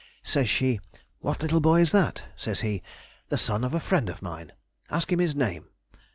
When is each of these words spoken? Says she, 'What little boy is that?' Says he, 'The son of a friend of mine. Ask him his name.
Says 0.23 0.49
she, 0.49 0.79
'What 1.19 1.43
little 1.43 1.59
boy 1.59 1.79
is 1.81 1.91
that?' 1.91 2.23
Says 2.35 2.61
he, 2.61 2.81
'The 3.29 3.37
son 3.37 3.63
of 3.63 3.75
a 3.75 3.79
friend 3.79 4.09
of 4.09 4.23
mine. 4.23 4.51
Ask 4.89 5.11
him 5.13 5.19
his 5.19 5.35
name. 5.35 5.67